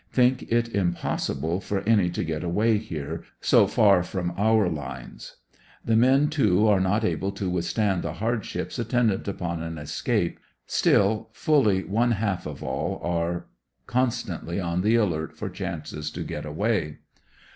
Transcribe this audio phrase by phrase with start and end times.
[0.11, 5.35] Think it impossible for any to get away here, so far from our lines.
[5.85, 11.29] The men too are not able to withstand the hardships attendant upon an escape, still
[11.33, 13.45] fully one half of all here are
[13.85, 16.97] constantly on the alert for chances to get away.